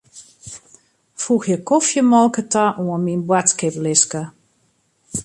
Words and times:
Foegje 1.21 1.55
kofjemolke 1.69 2.41
ta 2.51 2.65
oan 2.83 3.01
myn 3.05 3.21
boadskiplistke. 3.29 4.21